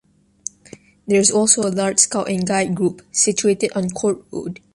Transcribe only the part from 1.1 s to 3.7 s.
is also a large Scout and Guide group, situated